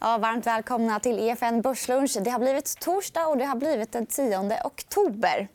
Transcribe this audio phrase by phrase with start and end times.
[0.00, 2.16] Ja, varmt välkomna till EFN Börslunch.
[2.20, 5.48] Det har blivit torsdag och det har blivit den 10 oktober.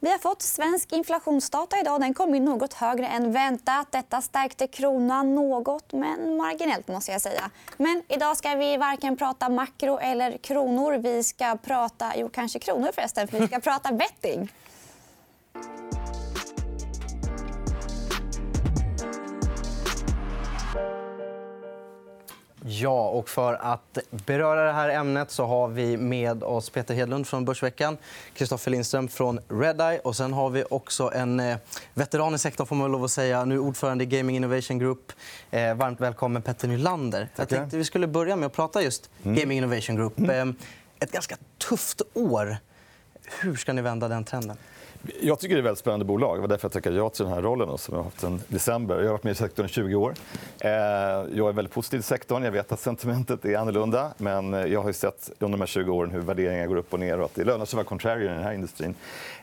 [0.00, 2.00] Vi har fått svensk inflationsdata idag.
[2.00, 3.92] Den kom in något högre än väntat.
[3.92, 6.88] Detta stärkte kronan något, men marginellt.
[6.88, 7.50] måste jag säga.
[7.76, 10.98] Men idag ska vi varken prata makro eller kronor.
[10.98, 12.12] Vi ska prata...
[12.16, 13.28] Jo, kanske kronor, förresten.
[13.28, 13.92] För vi ska prata
[14.22, 14.52] betting.
[22.70, 27.26] Ja, och för att beröra det här ämnet så har vi med oss Peter Hedlund
[27.26, 27.96] från Börsveckan,
[28.34, 31.58] Kristoffer Lindström från Redeye och sen har vi också en eh,
[31.94, 33.44] veteran i sektorn, får man lov att säga.
[33.44, 35.12] Nu ordförande i Gaming Innovation Group.
[35.50, 37.28] Eh, varmt välkommen, Petter Nylander.
[37.36, 39.36] Jag tänkte vi skulle börja med att prata just mm.
[39.36, 40.18] Gaming Innovation Group.
[40.18, 40.48] Mm.
[40.48, 40.54] Eh,
[41.00, 42.56] ett ganska tufft år.
[43.40, 44.56] Hur ska ni vända den trenden?
[45.20, 46.36] Jag tycker det är ett väldigt spännande bolag.
[46.36, 48.40] Det var därför jag tackade ja till den här rollen som jag har haft sedan
[48.48, 48.96] december.
[48.96, 50.14] Jag har varit med i sektorn i 20 år.
[50.60, 52.42] Eh, jag är väldigt positiv till sektorn.
[52.42, 54.12] Jag vet att sentimentet är annorlunda.
[54.16, 57.00] Men eh, jag har sett under de här 20 åren hur värderingar går upp och
[57.00, 58.94] ner och att det lönar sig att vara contrarian i den här industrin.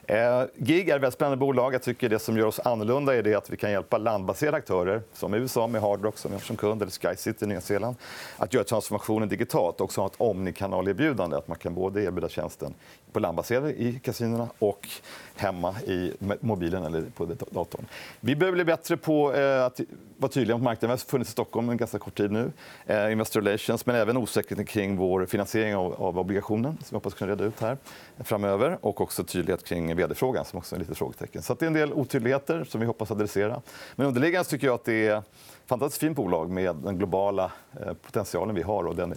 [0.07, 1.73] Eh, GIG är ett väldigt spännande bolag.
[1.73, 5.01] Jag tycker det som gör oss annorlunda är det att vi kan hjälpa landbaserade aktörer
[5.13, 7.95] som USA med Hardrock som som kund, eller Sky City i Nya Zeeland
[8.37, 11.37] att göra transformationen digitalt och också ha ett omnikanalerbjudande.
[11.37, 12.73] Att man kan både erbjuda tjänsten
[13.11, 14.87] på landbaserade i kasinona och
[15.35, 17.85] hemma i mobilen eller på datorn.
[18.19, 19.79] Vi behöver bli bättre på eh, att
[20.17, 20.89] vara tydliga mot marknaden.
[20.89, 22.51] Vi har funnits i Stockholm en ganska kort tid nu.
[22.85, 27.31] Eh, Investor Relations, men även osäkerheten kring vår finansiering av, obligationen som vi hoppas kunna
[27.31, 27.77] reda ut här
[28.23, 28.77] framöver.
[28.81, 31.41] Och också tydlighet kring vd-frågan som också är lite frågetecken.
[31.41, 33.61] Så det är en del otydligheter som vi hoppas adressera.
[33.95, 35.23] Men underliggande tycker jag att det är
[35.65, 39.13] fantastiskt fint bolag med den globala eh, potentialen vi har och den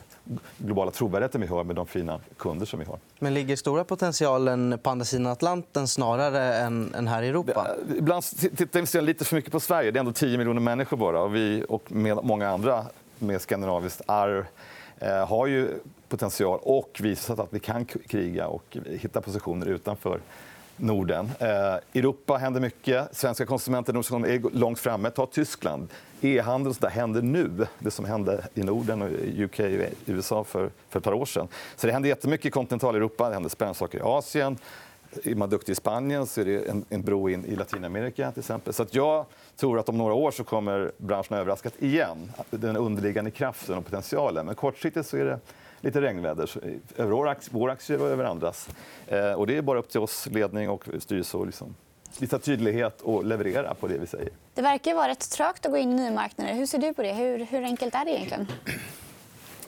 [0.59, 2.99] globala trovärdigheten vi har med de fina kunder som vi har.
[3.19, 7.67] Men ligger stora potentialen på andra sidan Atlanten snarare än här i Europa?
[7.99, 8.25] Ibland
[8.57, 9.91] tittar vi lite för mycket på Sverige.
[9.91, 11.23] Det är ändå 10 miljoner människor bara.
[11.23, 12.85] Och vi och med många andra
[13.19, 14.45] med skandinaviskt arv
[14.99, 15.69] eh, har ju
[16.09, 20.21] potential och visat att vi kan kriga och hitta positioner utanför
[20.79, 21.31] Norden.
[21.39, 21.49] Eh,
[21.95, 23.17] Europa händer mycket.
[23.17, 25.11] Svenska konsumenter är långt framme.
[25.11, 25.89] Ta Tyskland.
[26.21, 27.67] E-handel händer nu.
[27.79, 31.49] Det som hände i Norden, och UK och USA för, för ett par år sedan.
[31.77, 33.29] Så det händer jättemycket i kontinentaleuropa.
[33.29, 34.59] Det händer spännande saker i Asien.
[35.25, 38.33] Är man duktig i Spanien så är det en, en bro in i Latinamerika.
[38.33, 38.73] Till exempel.
[38.73, 39.25] Så jag
[39.57, 42.33] tror att om några år så kommer branschen att överraskat igen.
[42.51, 44.47] Den underliggande kraften och potentialen.
[44.47, 45.39] Men kortsiktigt så är det
[45.81, 46.51] lite regnväder.
[46.97, 48.69] Över vår aktie, vår aktie och över andras.
[49.07, 51.75] Eh, och det är bara upp till oss, ledning och styrelse att liksom
[52.19, 54.31] visa tydlighet och leverera på det vi säger.
[54.55, 56.55] Det verkar vara rätt trögt att gå in i nya marknader.
[56.55, 57.13] Hur ser du på det?
[57.13, 58.47] Hur, hur enkelt är det egentligen?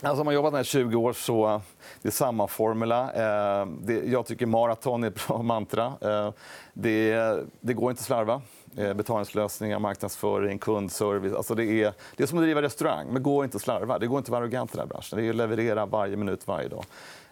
[0.03, 1.61] Alltså, om man jobbat med 20 år så
[2.03, 3.13] det är samma formula.
[3.13, 5.93] Eh, det, jag tycker maraton är ett bra mantra.
[6.01, 6.33] Eh,
[6.73, 7.15] det,
[7.61, 8.43] det går inte att slarva.
[8.77, 11.35] Eh, betalningslösningar, marknadsföring, kundservice.
[11.35, 13.99] Alltså det, är, det är som att driva restaurang, men går inte att slarva.
[13.99, 15.19] Det går inte att vara arrogant i den här branschen.
[15.19, 16.85] Det är att leverera varje minut, varje dag.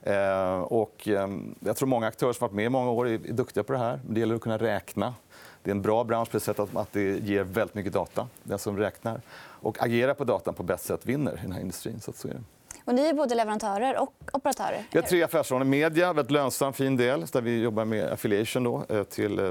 [0.02, 1.28] Eh, och, eh,
[1.60, 4.00] jag tror många aktörer som varit med i många år är duktiga på det här.
[4.08, 5.14] Det gäller att kunna räkna.
[5.62, 8.28] Det är en bra bransch på det sättet att det ger väldigt mycket data.
[8.42, 9.20] Den som räknar
[9.60, 12.00] och agerar på datan på bäst sätt vinner i den här industrin.
[12.00, 12.42] Så så är det.
[12.88, 14.84] Och ni är både leverantörer och operatörer.
[14.92, 15.70] Vi har tre affärsområden.
[15.70, 17.26] Media, väldigt lönsam, fin del.
[17.26, 19.50] Där vi jobbar med affiliation då, eh, till eh,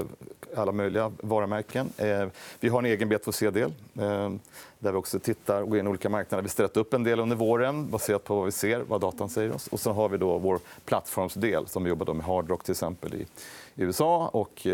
[0.56, 1.92] alla möjliga varumärken.
[1.96, 2.26] Eh,
[2.60, 3.72] vi har en egen B2C-del
[4.78, 6.42] där vi också tittar och går in i olika marknader.
[6.42, 9.54] Vi ställt upp en del under våren baserat på vad vi ser, vad datan säger
[9.54, 9.66] oss.
[9.66, 13.26] Och sen har vi då vår plattformsdel som vi jobbar med Hardrock till exempel i
[13.76, 14.66] USA och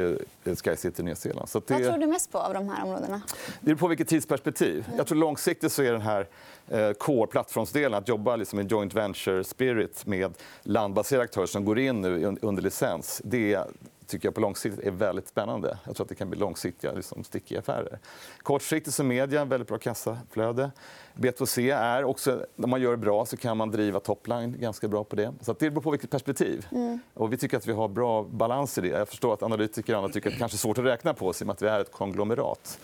[0.44, 1.48] Sky City i Nya Zeeland.
[1.48, 1.74] Så det...
[1.74, 3.22] Vad tror du mest på av de här områdena?
[3.60, 4.86] Det beror på vilket tidsperspektiv.
[4.96, 6.26] Jag tror långsiktigt så är den här
[6.68, 12.00] Eh, core-plattformsdelen, att jobba liksom i joint venture spirit med landbaserade aktörer som går in
[12.00, 13.64] nu under licens, det
[14.06, 15.78] tycker jag på lång sikt är väldigt spännande.
[15.84, 17.98] Jag tror att det kan bli långsiktiga liksom, stickiga affärer.
[18.42, 20.70] Kortsiktigt som media, väldigt bra kassaflöde.
[21.14, 25.04] B2C är också, när man gör det bra så kan man driva topline ganska bra
[25.04, 25.34] på det.
[25.40, 26.66] Så det beror på vilket perspektiv.
[26.72, 27.00] Mm.
[27.14, 28.88] Och vi tycker att vi har bra balans i det.
[28.88, 31.32] Jag förstår att analytiker och andra tycker att det kanske är svårt att räkna på
[31.32, 32.78] sig med att vi är ett konglomerat.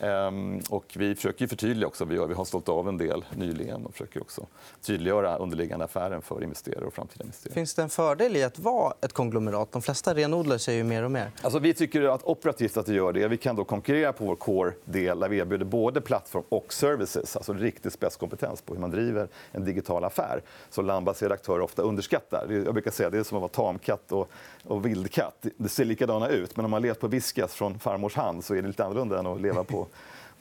[0.00, 2.04] Ehm, och vi försöker förtydliga också.
[2.04, 4.46] Vi har sålt av en del nyligen och försöker också
[4.82, 7.54] tydliggöra underliggande affären för investerare och framtida investerare.
[7.54, 9.72] Finns det en fördel i att vara ett konglomerat?
[9.72, 11.30] De flesta renodlar sig ju mer och mer.
[11.42, 13.28] Alltså, vi tycker att operativt att det gör det.
[13.28, 17.36] Vi kan då konkurrera på vår core-del där vi erbjuder både plattform och services.
[17.36, 20.42] Alltså riktig spetskompetens på hur man driver en digital affär.
[20.70, 22.62] Så landbaserade aktörer ofta underskattar.
[22.64, 24.30] Jag brukar säga det är som att vara tamkatt och,
[24.64, 25.46] och vildkatt.
[25.56, 28.62] Det ser likadana ut, men om man levt på viskas från farmors hand så är
[28.62, 29.87] det lite annorlunda än att leva på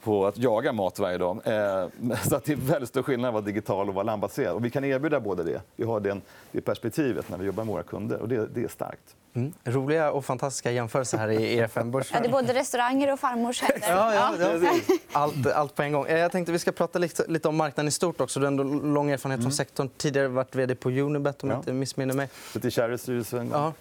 [0.03, 1.41] på att jaga mat varje dag.
[1.45, 1.88] Eh,
[2.29, 4.55] så att det är väldigt stor skillnad att vara digital och vara landbaserad.
[4.55, 5.61] Och vi kan erbjuda både det.
[5.75, 6.21] Vi har den,
[6.51, 8.17] det perspektivet när vi jobbar med våra kunder.
[8.17, 9.15] Och det, det är starkt.
[9.33, 9.53] Mm.
[9.63, 12.09] Roliga och fantastiska jämförelser här i EFN Börs.
[12.13, 13.89] Ja, det är både restauranger och farmors händer.
[13.89, 14.71] Ja, ja, ja.
[15.11, 16.05] Allt, allt på en gång.
[16.07, 18.21] Eh, jag tänkte vi ska prata lite, lite om marknaden i stort.
[18.21, 18.39] också.
[18.39, 19.89] Du har ändå lång erfarenhet från sektorn.
[19.97, 21.59] Tidigare varit vd på Unibet, om jag Ja.
[21.59, 22.29] inte missminner mig.
[22.53, 23.49] Sitter i Cherry-styrelsen.
[23.53, 23.73] Ja.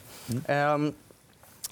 [0.47, 0.93] Ehm, eh,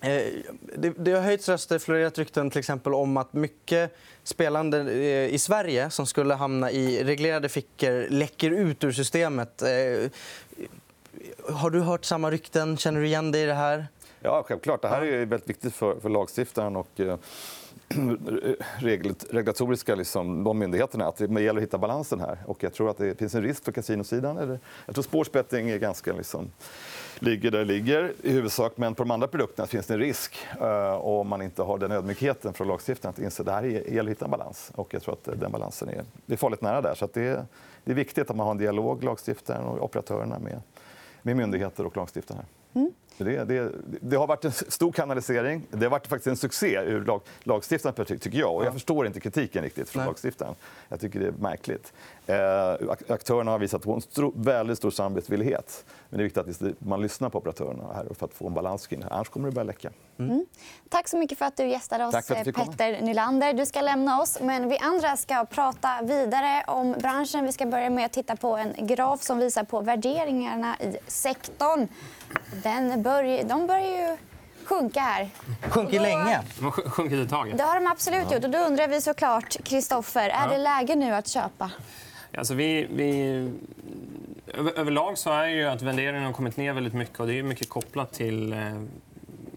[0.04, 0.32] Eh,
[0.76, 5.38] det, det har höjts röster, florerat rykten till exempel om att mycket spelande eh, i
[5.38, 9.62] Sverige som skulle hamna i reglerade fickor läcker ut ur systemet.
[9.62, 10.10] Eh,
[11.54, 12.76] har du hört samma rykten?
[12.76, 13.86] Känner du igen dig i det här?
[14.20, 14.82] Ja, självklart.
[14.82, 17.18] Det här är väldigt viktigt för, för lagstiftaren och eh,
[19.28, 21.06] regulatoriska liksom, de myndigheterna.
[21.06, 22.38] Att det gäller att hitta balansen här.
[22.46, 24.38] Och jag tror att det finns en risk för kasinosidan.
[24.38, 26.50] Eller, jag tror sportsbetting är ganska, liksom,
[27.18, 28.72] ligger där det ligger i huvudsak.
[28.76, 31.92] Men på de andra produkterna finns det en risk eh, om man inte har den
[31.92, 34.70] ödmjukheten från lagstiftaren att inse att det här gäller att hitta en balans.
[34.74, 36.94] Och jag tror att eh, den balansen är, det är farligt nära där.
[36.94, 37.44] Så att det, är,
[37.84, 40.60] det är viktigt att man har en dialog, lagstiftaren och operatörerna, med,
[41.22, 42.44] med myndigheter och lagstiftaren.
[42.74, 42.92] Mm.
[43.18, 45.66] Det, det, det har varit en stor kanalisering.
[45.70, 48.54] Det har varit faktiskt en succé ur lag, lagstiftarens perspektiv, tycker jag.
[48.54, 50.06] Och jag förstår inte kritiken riktigt från Nej.
[50.06, 50.54] lagstiftaren.
[50.88, 51.92] Jag tycker det är märkligt.
[52.26, 55.84] Eh, ak- aktörerna har visat på en stro, väldigt stor samarbetsvillighet.
[56.10, 58.86] Men det är viktigt att man lyssnar på operatörerna här för att få en balans
[58.86, 59.06] kring det.
[59.10, 59.90] Annars kommer det börja läcka.
[60.88, 62.14] Tack så mycket för att du gästade oss.
[62.14, 63.52] Petter Nylander.
[63.52, 67.44] Du ska lämna oss, men vi andra ska prata vidare om branschen.
[67.44, 71.88] Vi ska börja med att titta på en graf som visar på värderingarna i sektorn.
[72.62, 74.16] Den börj- de börjar ju
[74.64, 75.28] sjunka här.
[75.68, 76.40] Sjunkit länge.
[76.58, 77.56] De har sj- sjunkit ett tag.
[77.56, 78.44] Det har de absolut gjort.
[78.44, 81.70] Och då undrar vi såklart, Kristoffer, är det läge nu att köpa?
[82.38, 83.30] Alltså vi, vi,
[84.54, 87.20] över, överlag så är ju att värderingen har kommit ner väldigt mycket.
[87.20, 88.58] och Det är mycket kopplat till eh,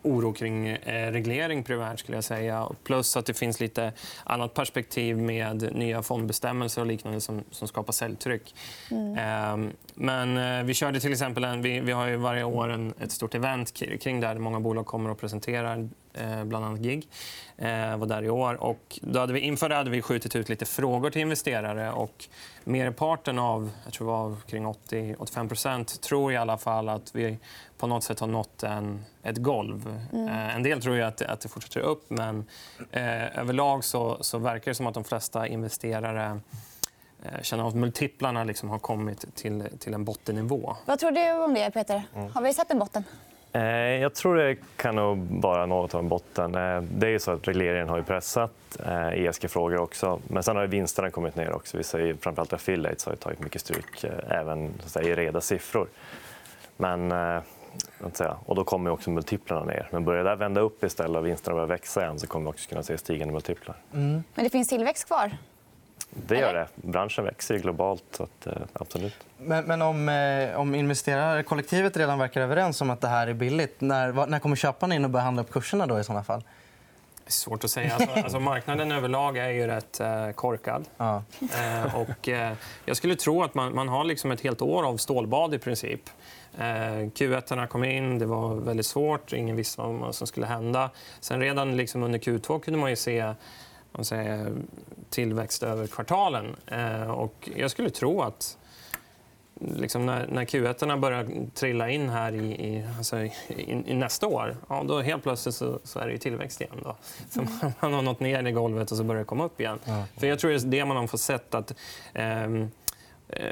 [0.04, 2.00] oro kring eh, reglering primärt.
[2.00, 2.70] skulle jag säga.
[2.84, 7.94] Plus att det finns lite annat perspektiv med nya fondbestämmelser och liknande som, som skapar
[7.94, 8.56] säljtryck.
[8.92, 9.58] Eh,
[9.96, 13.12] men eh, vi körde till exempel en, vi, vi har ju varje år en, ett
[13.12, 15.90] stort event kring det här där många bolag kommer och presenterar
[16.46, 17.08] bland annat gig.
[17.58, 18.64] Eh, var där i år.
[18.64, 21.92] Och då hade vi, inför det hade vi skjutit ut lite frågor till investerare.
[21.92, 22.25] Och
[22.64, 27.38] merparten av, jag tror det var kring 80-85 tror i alla fall att vi
[27.78, 30.00] på något sätt har nått en, ett golv.
[30.14, 32.46] Eh, en del tror ju att, att det fortsätter upp, men
[32.92, 36.40] eh, överlag så, så verkar det som att de flesta investerare
[37.24, 40.75] eh, känner att multiplarna liksom har kommit till, till en bottennivå.
[40.86, 42.04] Vad tror du om det, Peter?
[42.16, 42.31] Mm.
[42.31, 43.04] Har vi sett en botten?
[43.54, 43.62] Eh,
[44.02, 46.56] Jag tror det kan nog vara något av en botten.
[46.56, 48.52] Eh, Det är ju så att regleringen har pressat
[48.86, 50.20] eh, ESG-frågor också.
[50.28, 51.78] Men sen har vinsterna kommit ner också.
[51.78, 55.88] Vi säger framförallt affiliates har tagit mycket stryk, även så att säga, i reda siffror.
[56.78, 59.88] Men, att säga, och då kommer också multiplarna ner.
[59.92, 62.70] Men börjar det vända upp istället och vinsterna börjar växa igen så kommer vi också
[62.70, 63.76] kunna se stigande multiplar.
[63.92, 65.32] Men det finns tillväxt kvar.
[66.28, 66.68] Det gör det.
[66.75, 69.16] Branschen växer globalt, så att, eh, absolut.
[69.38, 73.81] Men, men om, eh, om investerarkollektivet redan verkar överens om att det här är billigt,
[73.81, 76.44] när, när kommer köparna in och börjar handla upp kurserna då i såna fall?
[77.28, 77.94] Det är svårt att säga.
[77.94, 80.86] Alltså, alltså marknaden överlag är ju rätt eh, korkad.
[80.98, 81.24] Ja.
[81.40, 82.54] Eh, och, eh,
[82.86, 86.02] jag skulle tro att man, man har liksom ett helt år av stålbad i princip.
[86.58, 90.90] Eh, Q1 kom in, det var väldigt svårt, ingen visste vad som skulle hända.
[91.20, 93.34] Sen redan liksom under Q2 kunde man ju se
[93.92, 94.54] om säger,
[95.10, 96.56] tillväxt över kvartalen.
[96.66, 98.57] Eh, och jag skulle tro att
[99.60, 103.31] liksom när, när Q1 börjar trilla in här i, i, alltså i,
[103.86, 106.80] i nästa år, ja, då helt plötsligt så, så är det ju tillväxt igen.
[106.84, 106.95] Då.
[107.30, 109.80] Så man, man har nått ner i golvet och så börjar det komma upp igen.
[110.18, 111.56] För jag tror det är det man har fått sett.
[111.56, 111.74] att
[112.13, 112.48] eh,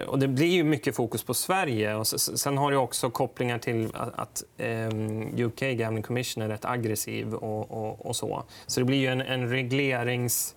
[0.07, 1.95] och det blir ju mycket fokus på Sverige.
[1.95, 7.33] Och sen har det också kopplingar till att, ehm, UK Gambling Commission är rätt aggressiv.
[7.33, 8.43] Och, och, och så.
[8.67, 10.55] så det blir ju en, en reglerings...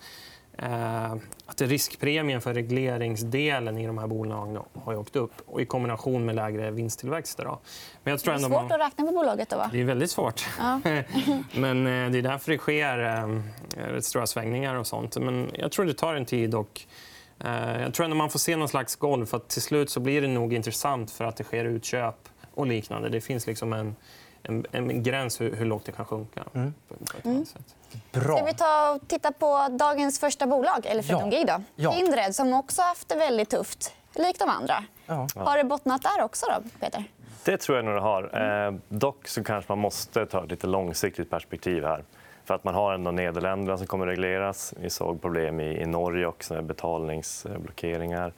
[0.59, 1.15] Eh,
[1.47, 6.35] att riskpremien för regleringsdelen i de här bolagen har åkt upp och i kombination med
[6.35, 7.45] lägre vinsttillväxter.
[7.45, 7.61] Då.
[8.03, 8.73] Men jag tror Det är svårt man...
[8.73, 9.49] att räkna på bolaget.
[9.49, 9.71] Då, va?
[9.73, 10.47] Det är väldigt svårt.
[10.59, 10.81] Ja.
[11.55, 15.17] Men eh, det är därför det sker eh, stora svängningar och sånt.
[15.17, 16.55] Men jag tror det tar en tid.
[16.55, 17.08] Och, eh,
[17.45, 19.27] jag tror ändå man får se någon slags golv.
[19.27, 22.67] För att till slut så blir det nog intressant för att det sker utköp och
[22.67, 23.09] liknande.
[23.09, 23.97] Det finns liksom en,
[24.43, 26.43] en, en gräns hur, hur lågt det kan sjunka.
[26.45, 27.75] På, på ett annat sätt.
[28.13, 28.37] Bra.
[28.37, 31.39] Ska vi ta och titta på dagens första bolag, eller förutom Ja.
[31.39, 31.47] GIG?
[31.47, 31.63] Då?
[31.77, 31.93] Ja.
[31.93, 34.85] Kindred, som också haft det väldigt tufft, likt de andra.
[35.07, 35.29] Ja.
[35.35, 37.05] Har det bottnat där också, då, Peter?
[37.45, 38.67] Det tror jag nog det har.
[38.67, 42.05] Eh, dock så kanske man måste ta ett lite långsiktigt perspektiv här.
[42.49, 44.75] För att man har ändå Nederländerna som kommer att regleras.
[44.81, 48.33] Vi såg problem i, Norge också med betalningsblockeringar.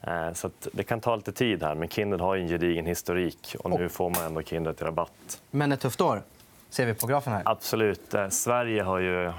[0.00, 3.70] Eh, så det kan ta lite tid här, men Kindred har en gedigen historik och
[3.70, 5.42] nu får man ändå Kindred till rabatt.
[5.50, 6.22] Men ett tufft år
[6.68, 7.42] ser vi på grafen här.
[7.44, 8.14] Absolut.
[8.14, 9.32] Eh, Sverige har ju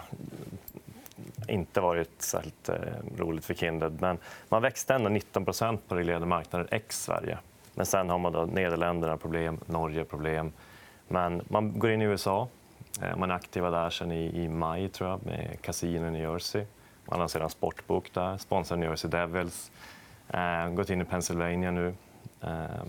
[1.48, 2.76] inte varit särskilt eh,
[3.18, 4.02] roligt för Kindred.
[4.02, 4.18] Men
[4.50, 7.38] man växte ändå 19% på reglerade marknader ex Sverige.
[7.74, 10.52] Men sen har man då Nederländerna problem, Norge problem.
[11.08, 12.48] Men man går in i USA.
[13.02, 16.22] Eh, man är aktiva där sen i, i maj tror jag, med Casino i New
[16.22, 16.66] Jersey.
[17.06, 19.72] Man lanserar en sportbok där, sponsrar New Jersey Devils.
[20.30, 21.94] Eh, gått in i Pennsylvania nu.
[22.42, 22.84] Eh,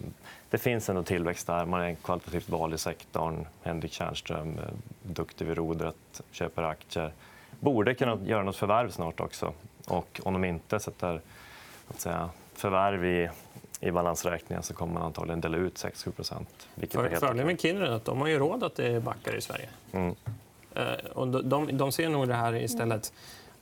[0.51, 1.67] det finns ändå tillväxt där.
[1.67, 3.47] Man är en kvalitativt val i sektorn.
[3.63, 4.65] Henrik Tjärnström, eh,
[5.03, 7.13] duktig vid rodret, köper aktier.
[7.61, 9.53] Borde kunna göra något förvärv snart också.
[9.89, 11.21] Och om de inte sätter
[11.89, 13.31] att säga, förvärv i,
[13.83, 16.69] i balansräkningen så kommer man antagligen dela ut 6-7 procent.
[16.91, 19.69] För, fördelen med Kindred är att de har ju råd att det backar i Sverige.
[19.93, 20.15] Mm.
[20.75, 23.13] Eh, och de, de, ser nog det här istället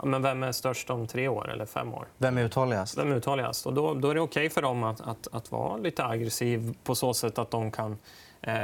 [0.02, 2.06] men vem är störst om tre år eller fem år?
[2.18, 2.98] Vem är uthålligast?
[2.98, 3.66] Vem är uthålligast?
[3.66, 6.74] Och då, då är det okej okay för dem att, att, att, vara lite aggressiv
[6.84, 7.98] på så sätt att de kan
[8.42, 8.54] eh,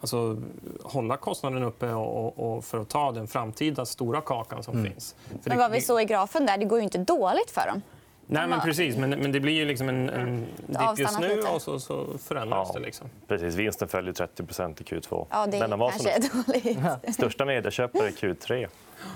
[0.00, 0.42] alltså,
[0.82, 4.92] hålla kostnaden uppe och, och, för att ta den framtida stora kakan som mm.
[4.92, 5.14] finns.
[5.42, 7.82] För men vad vi såg i grafen där, det går ju inte dåligt för dem.
[8.30, 8.96] Nej, men precis.
[8.96, 12.70] Men, men det blir ju liksom en, en dipp just nu och så, så förändras
[12.74, 12.86] ja, det.
[12.86, 13.06] Liksom.
[13.28, 13.54] Precis.
[13.54, 15.26] Vinsten följer 30% i Q2.
[15.30, 17.14] Ja, det men var kanske är dåligt.
[17.14, 18.68] Största medieköpare i Q3.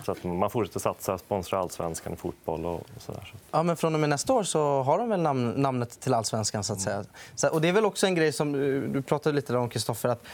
[0.04, 3.34] Så att man fortsätter satsa, sponsra allsvenskan i fotboll och sådär.
[3.50, 6.64] Ja, men från och med nästa år så har de väl namn, namnet till allsvenskan.
[6.64, 7.04] Så att säga.
[7.34, 8.52] Så, och det är väl också en grej som
[8.92, 10.08] du pratade lite om, Kristoffer.
[10.08, 10.24] Att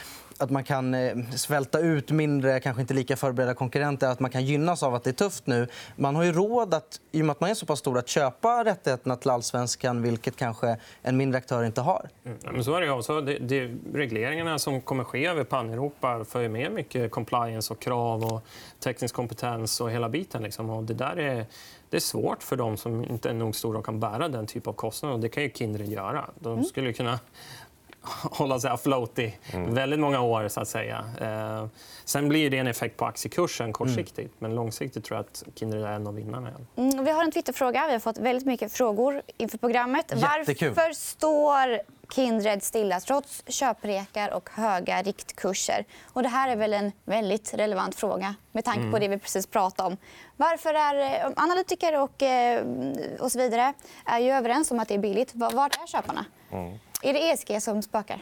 [0.41, 4.07] att man kan eh, svälta ut mindre, kanske inte lika förberedda konkurrenter.
[4.07, 5.67] Att man kan gynnas av att det är tufft nu.
[5.95, 8.07] Man har ju råd, att, i och med att man är så pass stor, att
[8.07, 12.09] köpa rättigheterna till allsvenskan vilket kanske en mindre aktör inte har.
[12.25, 13.21] Mm, men så är det också.
[13.21, 18.45] Det, det, regleringarna som kommer ske över Pan-Europa för med mycket compliance och krav och
[18.79, 19.40] teknisk kompetens
[19.81, 20.43] och hela biten.
[20.43, 20.69] Liksom.
[20.69, 21.45] Och det där är,
[21.89, 24.69] det är svårt för dem som inte är nog stora och kan bära den typen
[24.69, 25.17] av kostnader.
[25.17, 26.29] Det kan ju Kindred göra.
[26.39, 26.65] De mm.
[26.65, 27.19] skulle kunna
[28.31, 29.73] hålla sig afloat i mm.
[29.73, 30.47] väldigt många år.
[30.47, 31.05] så att säga.
[31.21, 31.67] Eh,
[32.05, 34.17] sen blir det en effekt på aktiekursen kortsiktigt.
[34.19, 34.31] Mm.
[34.39, 36.49] Men långsiktigt tror jag att Kindred är en av vinnarna.
[36.75, 37.83] Mm, vi har en Twitterfråga.
[37.87, 40.13] Vi har fått väldigt mycket frågor inför programmet.
[40.15, 40.73] Jättekul.
[40.73, 41.81] Varför står
[42.13, 45.85] Kindred stilla trots köprekar och höga riktkurser?
[46.13, 48.99] Och det här är väl en väldigt relevant fråga med tanke på mm.
[48.99, 49.97] det vi precis pratade om.
[50.37, 52.65] Varför är eh, analytiker och, eh,
[53.19, 53.73] och så vidare
[54.05, 55.31] är ju överens om att det är billigt.
[55.35, 56.25] Vart är köparna?
[57.03, 58.19] Är det ESG som spökar?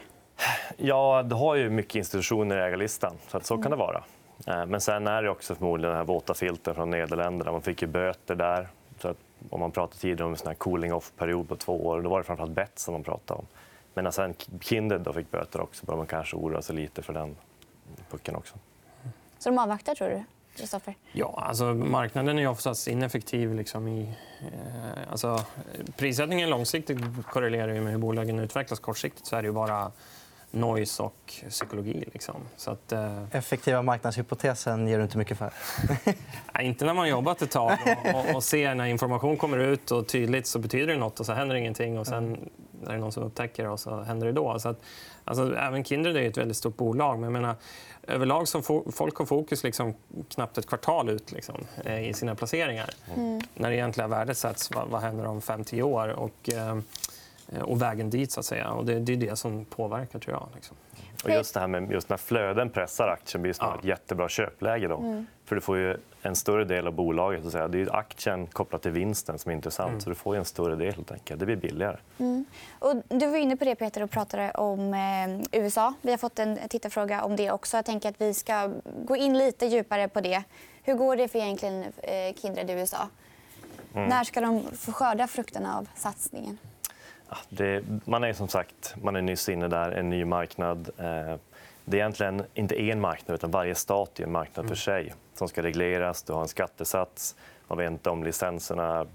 [0.78, 3.16] Ja, du har ju mycket institutioner i ägarlistan.
[3.28, 4.04] Så, att så kan det vara.
[4.48, 7.52] Eh, men sen är det också förmodligen den här våta filten från Nederländerna.
[7.52, 8.68] Man fick ju böter där.
[9.00, 9.18] Så att
[9.50, 12.24] om man pratade tidigare om en sån cooling off-period på två år, då var det
[12.24, 13.46] framförallt bett som man pratade om.
[13.94, 17.36] Men sen Kindred då fick böter också bör man kanske oroa sig lite för den
[18.10, 18.56] pucken också.
[19.40, 20.24] Så de avvaktar, tror du?
[20.60, 20.96] Kristoffer?
[21.12, 23.54] Ja, alltså, marknaden är oftast ineffektiv.
[23.54, 26.98] Liksom, i, eh, alltså, eh, prissättningen långsiktigt
[27.32, 28.80] korrelerar ju med hur bolagen utvecklas.
[28.80, 29.92] Kortsiktigt så är det ju bara
[30.52, 32.04] noise och psykologi.
[32.14, 32.36] Liksom.
[32.58, 33.24] Så att, eh...
[33.32, 35.54] Effektiva marknadshypotesen ger du inte mycket för?
[36.54, 39.92] Nej, inte när man jobbat ett tag och, och, och ser när information kommer ut
[39.92, 42.00] och tydligt så betyder det nåt och så händer ingenting.
[42.00, 42.50] Och sen
[42.88, 44.60] är det någon som upptäcker det och så händer det då.
[44.60, 44.82] Så att,
[45.24, 47.20] alltså, även Kindred är ett väldigt stort bolag.
[47.20, 47.56] Men jag menar,
[48.08, 49.94] överlag så folk har fokus liksom
[50.30, 52.90] knappt ett kvartal ut liksom, eh, i sina placeringar.
[53.16, 53.42] Mm.
[53.54, 56.08] När det egentliga värdet sätts, vad, vad händer om 5-10 år?
[56.08, 56.78] Och, eh,
[57.62, 58.72] och vägen dit, så att säga.
[58.72, 60.50] Och det, det är det som påverkar, tror jag.
[60.56, 60.78] Liksom.
[61.24, 63.76] Och just det här med just när flöden pressar aktien blir det ja.
[63.80, 64.88] ett jättebra köpläge.
[64.88, 64.98] Då.
[64.98, 65.28] Mm.
[65.46, 67.44] För du får ju en större del av bolaget.
[67.44, 67.68] Så säga.
[67.68, 69.90] Det är aktien kopplat till vinsten som är intressant.
[69.90, 70.02] Mm.
[70.02, 70.94] Så du får en större del.
[70.94, 71.40] helt enkelt.
[71.40, 71.98] Det blir billigare.
[72.18, 72.46] Mm.
[72.80, 75.94] Och du var inne på det, Peter, och pratade om eh, USA.
[76.02, 77.78] Vi har fått en tittarfråga om det också.
[77.78, 78.72] Jag tänker att vi ska
[79.06, 80.44] gå in lite djupare på det.
[80.84, 83.10] Hur går det för egentligen eh, Kindred i USA?
[83.94, 84.10] Mm.
[84.10, 86.58] När ska de få skörda frukterna av satsningen?
[87.50, 90.90] Det, man är som sagt man är nyss inne där, en ny marknad.
[90.98, 91.36] Eh,
[91.86, 95.08] det är egentligen inte en marknad, utan varje stat är en marknad för mm.
[95.08, 96.24] sig som ska regleras.
[96.24, 97.36] Du har en skattesats.
[97.68, 99.06] Man vet inte om licenserna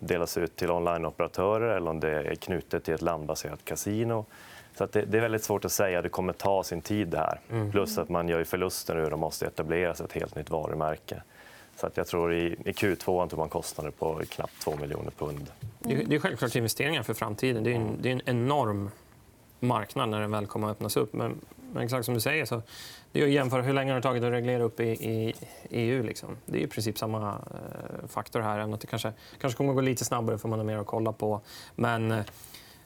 [0.00, 4.26] delas ut till onlineoperatörer eller om det är knutet till ett landbaserat kasino.
[4.74, 6.02] Så det, är väldigt svårt att säga.
[6.02, 7.08] Det kommer ta sin tid.
[7.08, 7.40] Det här.
[7.50, 7.70] Mm.
[7.70, 11.22] Plus att man gör förluster nu och måste etablera sig ett helt nytt varumärke.
[11.76, 15.50] Så att jag tror i, i Q2 tog man kostnader på knappt 2 miljoner pund.
[15.78, 17.64] Det, det är självklart investeringar för framtiden.
[17.64, 18.90] Det är en, det är en enorm
[19.60, 21.12] marknad när den väl kommer att öppnas upp.
[21.12, 21.40] Men,
[21.72, 22.62] men exakt som du säger, så
[23.12, 25.34] det är att jämföra hur länge det har tagit att reglera upp i, i
[25.70, 26.02] EU.
[26.02, 26.36] Liksom.
[26.46, 28.58] Det är i princip samma eh, faktor här.
[28.58, 30.86] Än att det kanske, kanske kommer att gå lite snabbare för man har mer att
[30.86, 31.40] kolla på.
[31.74, 32.24] Men eh,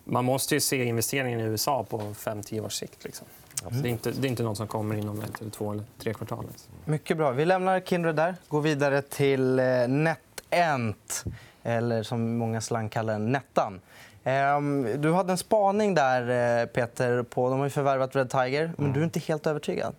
[0.05, 3.05] man måste ju se investeringen i USA på 5-10 års sikt.
[3.05, 3.27] Liksom.
[3.71, 3.83] Mm.
[3.83, 6.15] Det, är inte, det är inte något som kommer inom ett, eller två eller tre
[6.15, 6.45] kvartal.
[6.85, 7.31] Mycket bra.
[7.31, 8.35] Vi lämnar Kindred där.
[8.49, 11.25] Går vidare till eh, NetEnt,
[11.63, 13.81] eller som många slang kallar den, Nettan.
[14.25, 17.23] Ehm, du hade en spaning där, eh, Peter.
[17.23, 19.95] på De har förvärvat Red Tiger, men du är inte helt övertygad.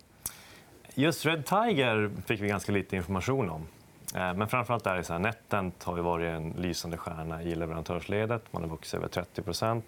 [0.94, 3.66] Just Red Tiger fick vi ganska lite information om.
[4.14, 8.42] Eh, Men framförallt är det så här, NetEnt har varit en lysande stjärna i leverantörsledet.
[8.50, 9.82] Man har vuxit över 30%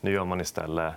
[0.00, 0.94] Nu gör man istället...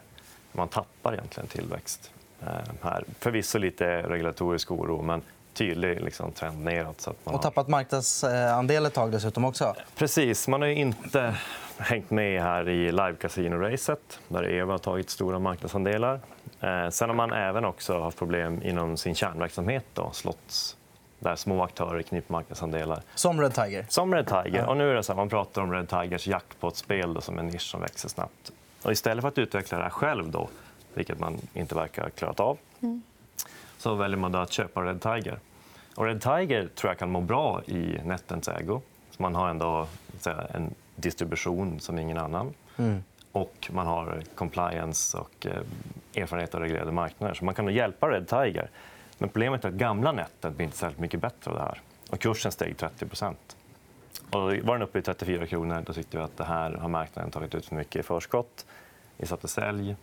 [0.52, 2.12] Man tappar egentligen tillväxt.
[2.42, 2.48] Eh,
[2.82, 3.04] Här.
[3.20, 5.22] Förvisso lite regulatorisk oro, men
[5.54, 7.02] tydlig liksom, trend neråt.
[7.02, 7.50] Så att man Och har...
[7.50, 9.76] tappat marknadsandel ett tag dessutom också.
[9.96, 10.48] Precis.
[10.48, 11.36] Man har inte
[11.78, 16.20] hängt med här i live casino-racet där EVA har tagit stora marknadsandelar.
[16.60, 20.78] Eh, Sen har man även också haft problem inom sin kärnverksamhet, då, slots,
[21.20, 23.02] där små aktörer kniper marknadsandelar.
[23.16, 23.86] Som Red Tiger.
[23.90, 24.66] Som Red Tiger.
[24.66, 27.62] Och nu är det så här, man pratar om Red Tigers jackpot-spel som en nisch
[27.72, 28.52] som växer snabbt.
[28.84, 30.50] Och istället för att utveckla det här själv, då,
[30.98, 32.58] vilket man inte verkar ha klarat av
[33.78, 35.40] så väljer man då att köpa Red Tiger.
[35.96, 38.82] Och Red Tiger tror jag kan må bra i Netens ägo.
[39.12, 39.88] Så man har ändå
[40.20, 42.54] säga, en distribution som ingen annan.
[43.32, 47.34] Och man har compliance och eh, erfarenhet av reglerade marknader.
[47.34, 48.70] Så man kan nog hjälpa Red Tiger.
[49.18, 51.82] Men problemet är att gamla Netet blir inte särskilt mycket bättre av det här.
[52.10, 53.06] Och kursen steg 30
[54.32, 57.32] och var den uppe i 34 kronor då tyckte vi att det här har marknaden
[57.32, 58.66] tagit ut för mycket i förskott.
[59.18, 59.96] Vi satte sälj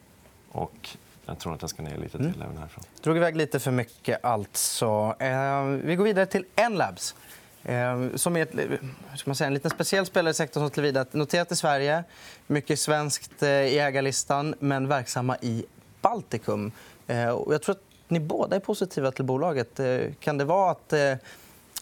[0.54, 0.88] och
[1.26, 2.84] jag tror att den ska ner lite till även härifrån.
[3.02, 5.16] Drog iväg lite för mycket, alltså.
[5.18, 7.14] Eh, vi går vidare till Enlabs.
[7.62, 8.54] Eh, som är ett,
[9.10, 11.56] hur ska man säga, en liten speciell spelare i sektorn som tillvida att noterat i
[11.56, 12.04] Sverige,
[12.46, 15.64] mycket svenskt eh, i ägarlistan, men verksamma i
[16.00, 16.72] Baltikum.
[17.06, 19.80] Eh, och jag tror att ni båda är positiva till bolaget.
[19.80, 21.14] Eh, kan det vara att eh,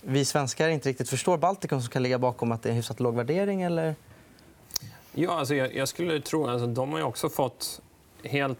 [0.02, 3.00] vi svenskar inte riktigt förstår Baltikum som kan ligga bakom att det är en hyfsat
[3.00, 3.62] låg värdering?
[3.62, 3.94] Eller?
[5.12, 6.48] Ja, alltså jag, jag skulle tro...
[6.48, 7.80] Alltså, de har ju också fått...
[8.24, 8.58] Helt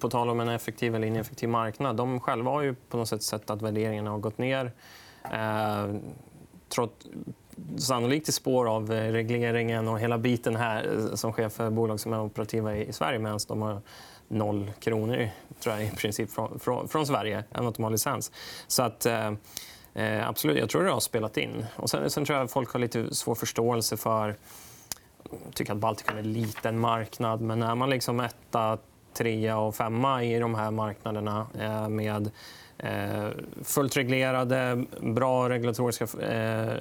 [0.00, 1.96] på, tal om en effektiv eller ineffektiv marknad.
[1.96, 4.72] De själva har ju på något sätt sett att värderingarna har gått ner.
[5.32, 5.94] Eh,
[6.68, 7.06] trott,
[7.78, 12.00] sannolikt i spår av eh, regleringen och hela biten här eh, som sker för bolag
[12.00, 13.80] som är operativa i, Sverige medan de har
[14.28, 15.28] noll kronor
[15.60, 18.32] tror jag, i princip från, från, från Sverige, även att de har licens.
[18.66, 19.32] Så att, eh,
[19.94, 21.66] eh, absolut, jag tror det har spelat in.
[21.76, 24.36] Och sen, sen tror jag att folk har lite svår förståelse för
[25.54, 27.40] tycker att Baltikum är en liten marknad.
[27.40, 28.78] Men är man liksom etta,
[29.18, 32.30] trea och femma i de här marknaderna eh, med
[32.78, 33.28] eh,
[33.64, 36.72] fullt reglerade, bra regulatoriska eh,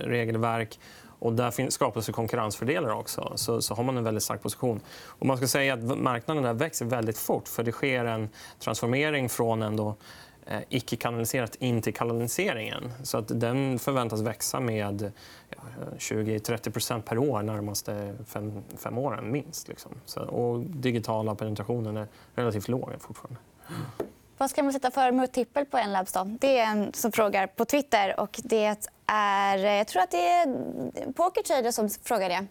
[0.00, 0.78] regelverk
[1.18, 3.32] och där skapas det konkurrensfördelar också.
[3.34, 4.80] Så, så har man en väldigt stark position.
[5.06, 8.28] Och man ska säga att marknaden där växer väldigt fort för det sker en
[8.60, 9.96] transformering från ändå
[10.68, 12.92] icke-kanaliserat in till kanaliseringen.
[13.02, 15.12] Så att den förväntas växa med
[15.50, 15.56] ja,
[15.98, 19.68] 20-30% per år närmaste fem, fem åren, minst.
[19.68, 19.92] Liksom.
[20.06, 23.40] Så, och digitala penetrationen är relativt låg fortfarande.
[24.38, 26.12] Vad ska man sätta för multipel på Enlabs?
[26.12, 26.24] Då?
[26.40, 28.20] Det är en som frågar på Twitter.
[28.20, 28.76] Och det
[29.06, 32.46] är, jag tror att det är Pokertrader som frågar det.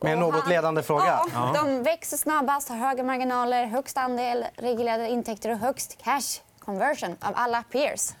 [0.00, 1.20] Med en något ledande fråga.
[1.32, 7.16] Ja, de växer snabbast, har höga marginaler, högst andel reglerade intäkter och högst cash conversion
[7.20, 8.14] av alla peers.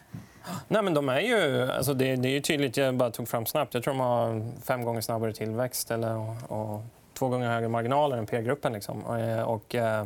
[0.68, 2.76] Nej, men de är ju, alltså det, det är ju tydligt.
[2.76, 3.74] Jag bara tog fram snabbt.
[3.74, 6.82] Jag tror de har fem gånger snabbare tillväxt eller, och, och
[7.14, 8.72] två gånger högre marginaler än peer-gruppen.
[8.72, 9.04] Liksom.
[9.04, 10.04] Och, och, eh,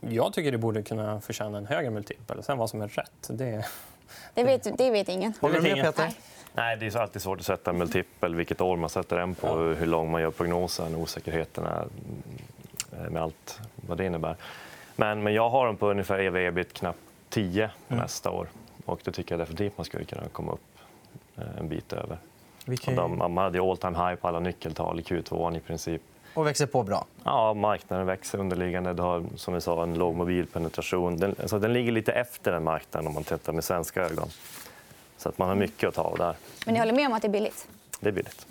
[0.00, 2.42] jag tycker det borde kunna förtjäna en högre multipel.
[2.42, 3.66] Sen vad som är rätt, det...
[4.34, 5.32] Det vet, det vet ingen.
[5.40, 5.84] Håller du med.
[5.84, 6.02] Peter?
[6.02, 6.16] Nej.
[6.54, 9.56] Nej, det är alltid svårt att sätta en multipel, vilket år man sätter den på,
[9.56, 11.86] hur lång man gör prognosen, osäkerheten är,
[12.92, 14.36] mm, med allt vad det innebär.
[14.96, 16.98] Men, men jag har den på ungefär ev ebit knappt
[17.32, 18.48] 10 på nästa år.
[18.84, 20.78] Och då tycker jag definitivt man skulle kunna komma upp
[21.36, 22.18] eh, en bit över.
[22.64, 22.94] Vi Och kan...
[22.96, 26.02] de, man hade all time high på alla nyckeltal i Q2 i princip.
[26.34, 27.06] Och växer på bra.
[27.24, 28.92] Ja, marknaden växer underliggande.
[28.92, 31.16] Du har som vi sa, en låg mobilpenetration.
[31.16, 34.28] Den, alltså, den ligger lite efter den marknaden om man tittar med svenska ögon.
[35.16, 36.34] Så att man har mycket att ta av där.
[36.66, 37.68] Men ni håller med om att det är billigt?
[38.00, 38.46] Det är billigt.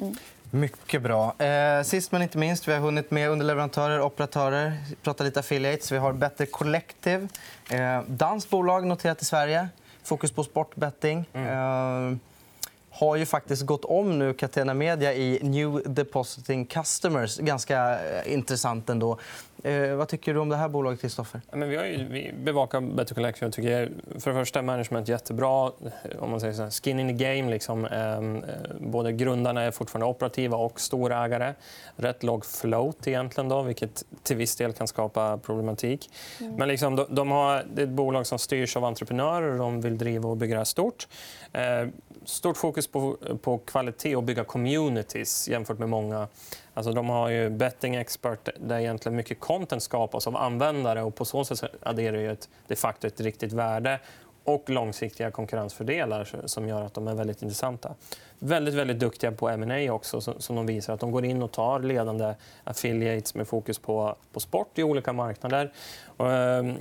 [0.54, 1.36] Mycket bra.
[1.40, 4.78] Eh, sist men inte minst, vi har hunnit med underleverantörer, operatörer.
[4.90, 5.92] Vi pratar lite affiliates.
[5.92, 7.28] Vi har Better Collective.
[7.70, 9.70] Eh, danskt bolag noterat i Sverige.
[10.04, 11.26] Fokus på sportbetting.
[11.34, 12.16] Eh,
[12.92, 17.38] har ju faktiskt gått om nu Catena Media i New Depositing Customers.
[17.38, 19.18] Ganska eh, intressant ändå.
[19.64, 21.42] Eh, vad tycker du om det här bolaget, Kristoffer?
[21.52, 23.46] Ja, vi, har ju, vi bevakar Better Collection.
[23.46, 25.72] Jag tycker för det första är management jättebra.
[26.20, 27.52] Om man säger så här, skin in the game.
[27.52, 27.86] Liksom.
[27.86, 28.44] Ehm, eh,
[28.80, 31.54] Både grundarna är fortfarande operativa och storägare.
[31.96, 36.10] Rätt låg float, egentligen, då, vilket till viss del kan skapa problematik.
[36.58, 39.82] Men liksom, de, de har, det är ett bolag som styrs av entreprenörer och de
[39.82, 41.08] vill driva och bygga det här stort.
[41.54, 41.88] Eh,
[42.26, 46.28] stort fokus på, på kvalitet och bygga communities jämfört med många
[46.74, 51.26] Alltså, de har ju betting expert där egentligen mycket content skapas av användare och på
[51.26, 54.00] så sätt adderar det de facto ett riktigt värde
[54.54, 57.96] och långsiktiga konkurrensfördelar som gör att de är väldigt intressanta.
[58.40, 60.94] Väldigt, väldigt duktiga på M&A också, som de visar.
[60.94, 62.34] att De går in och tar ledande
[62.64, 65.72] affiliates med fokus på, på sport i olika marknader.
[66.18, 66.76] Och, eh,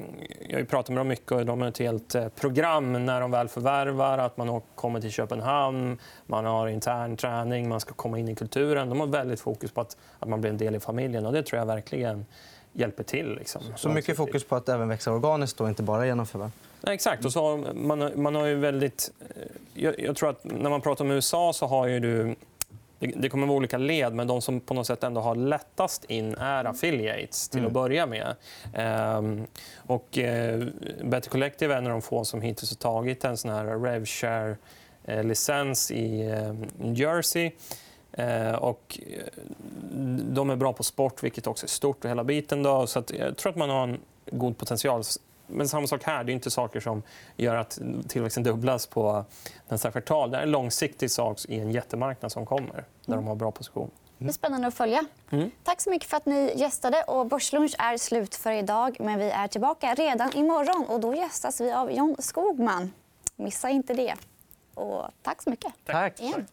[0.48, 1.32] jag har pratat med dem mycket.
[1.32, 4.18] och De har ett helt eh, program när de väl förvärvar.
[4.18, 8.88] Att man kommer till Köpenhamn, man har intern träning, man ska komma in i kulturen.
[8.88, 11.26] De har väldigt fokus på att, att man blir en del i familjen.
[11.26, 12.26] och Det tror jag verkligen
[12.72, 13.34] hjälper till.
[13.34, 13.62] Liksom.
[13.76, 16.50] Så mycket fokus på att även växa organiskt och inte bara genom förvärv?
[16.80, 17.24] Nej, exakt.
[17.24, 19.12] Och så man, man har ju väldigt...
[19.20, 19.26] Eh,
[19.74, 22.34] jag, jag, tror att när man pratar om USA så har ju du...
[22.98, 26.34] Det kommer vara olika led, men de som på något sätt ändå har lättast in
[26.34, 27.72] är affiliates till att mm.
[27.72, 28.34] börja med.
[28.74, 30.64] Ehm, och, eh,
[31.02, 35.90] Better Collective är en av de få som hittills har tagit en sån här RevShare-licens
[35.90, 37.50] i eh, New Jersey.
[38.12, 39.22] Eh, och eh,
[40.22, 42.04] de är bra på sport, vilket också är stort.
[42.04, 42.62] och hela biten.
[42.62, 42.86] Då.
[42.86, 43.98] Så jag tror att man har en
[44.30, 45.02] god potential.
[45.52, 46.24] Men samma sak här.
[46.24, 47.02] Det är inte saker som
[47.36, 49.24] gör att tillväxten dubblas på
[49.68, 50.30] nästa kvartal.
[50.30, 53.90] Det är en långsiktig sak i en jättemarknad som kommer, där de har bra position.
[54.18, 55.04] Det är spännande att följa.
[55.30, 55.50] Mm.
[55.64, 57.02] Tack så mycket för att ni gästade.
[57.02, 60.84] Och Börslunch är slut för idag, men vi är tillbaka redan imorgon.
[60.88, 62.92] Och då gästas vi av John Skogman.
[63.36, 64.14] Missa inte det.
[64.74, 65.72] Och tack så mycket.
[65.86, 66.20] Tack.
[66.20, 66.46] Igen.